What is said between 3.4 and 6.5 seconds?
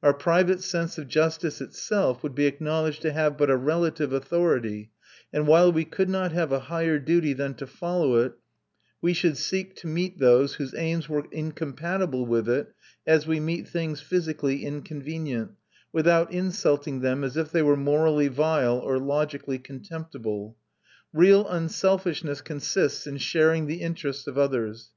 a relative authority, and while we could not